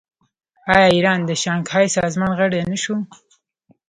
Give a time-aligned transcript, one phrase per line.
[0.73, 2.95] آیا ایران د شانګهای سازمان غړی نه شو؟